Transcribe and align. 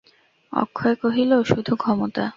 অক্ষয় 0.53 0.95
কহিল, 1.03 1.31
শুধু 1.43 1.73
ক্ষমতা! 1.75 2.23